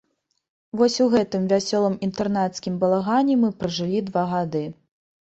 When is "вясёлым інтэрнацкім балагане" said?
1.51-3.37